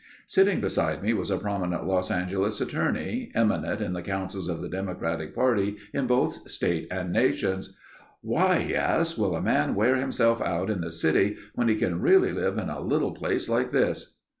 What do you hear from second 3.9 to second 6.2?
the councils of the Democratic party in